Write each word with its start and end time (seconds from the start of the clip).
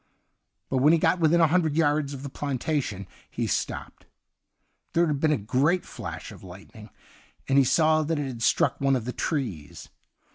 But 0.71 0.79
when 0.79 0.93
he 0.93 0.97
got 0.97 1.19
within 1.19 1.41
a 1.41 1.45
hun 1.45 1.61
dred 1.61 1.77
yards 1.77 2.11
of 2.15 2.23
the 2.23 2.29
plantation, 2.29 3.05
he 3.29 3.45
stopped. 3.45 4.07
There 4.93 5.05
had 5.05 5.19
been 5.19 5.31
a 5.31 5.37
great 5.37 5.81
164 5.83 5.85
THE 5.85 5.85
UNDYING 5.85 5.85
THING 5.85 6.01
flash 6.01 6.31
of 6.31 6.43
lightning, 6.43 6.97
and 7.47 7.57
he 7.59 7.63
saw 7.63 8.01
that 8.01 8.17
it 8.17 8.25
had 8.25 8.41
struck 8.41 8.81
one 8.81 8.95
of 8.95 9.05
the 9.05 9.13
trees. 9.13 9.89